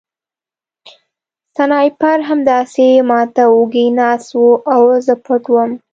سنایپر 1.55 2.17
همداسې 2.29 2.87
ما 3.09 3.19
ته 3.35 3.43
وږی 3.55 3.87
ناست 3.99 4.29
و 4.41 4.45
او 4.73 4.83
زه 5.05 5.13
پټ 5.25 5.43
وم 5.53 5.71